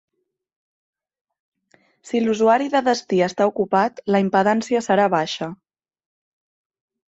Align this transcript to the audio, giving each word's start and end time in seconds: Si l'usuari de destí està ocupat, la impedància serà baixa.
Si 2.13 2.21
l'usuari 2.23 2.71
de 2.77 2.81
destí 2.89 3.21
està 3.27 3.47
ocupat, 3.53 4.03
la 4.17 4.23
impedància 4.27 4.85
serà 4.89 5.09
baixa. 5.19 5.53